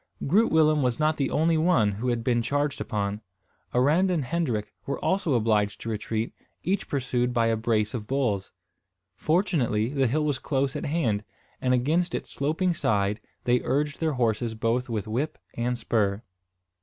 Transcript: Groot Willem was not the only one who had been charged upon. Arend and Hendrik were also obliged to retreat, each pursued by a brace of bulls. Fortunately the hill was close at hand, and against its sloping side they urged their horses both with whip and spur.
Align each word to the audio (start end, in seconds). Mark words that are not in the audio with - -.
Groot 0.25 0.51
Willem 0.51 0.81
was 0.81 0.99
not 0.99 1.17
the 1.17 1.29
only 1.29 1.59
one 1.59 1.91
who 1.91 2.07
had 2.07 2.23
been 2.23 2.41
charged 2.41 2.81
upon. 2.81 3.21
Arend 3.71 4.09
and 4.09 4.25
Hendrik 4.25 4.73
were 4.87 4.97
also 4.97 5.35
obliged 5.35 5.79
to 5.81 5.89
retreat, 5.89 6.33
each 6.63 6.87
pursued 6.87 7.35
by 7.35 7.45
a 7.45 7.55
brace 7.55 7.93
of 7.93 8.07
bulls. 8.07 8.51
Fortunately 9.13 9.89
the 9.89 10.07
hill 10.07 10.25
was 10.25 10.39
close 10.39 10.75
at 10.75 10.85
hand, 10.87 11.23
and 11.61 11.71
against 11.75 12.15
its 12.15 12.31
sloping 12.31 12.73
side 12.73 13.19
they 13.43 13.61
urged 13.61 13.99
their 13.99 14.13
horses 14.13 14.55
both 14.55 14.89
with 14.89 15.07
whip 15.07 15.37
and 15.53 15.77
spur. 15.77 16.23